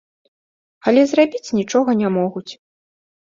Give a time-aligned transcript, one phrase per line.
[0.91, 2.49] Але зрабіць нічога не могуць.